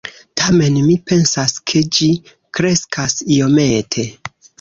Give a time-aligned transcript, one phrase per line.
[0.41, 2.07] Tamen, mi pensas, ke ĝi
[2.61, 4.07] kreskas iomete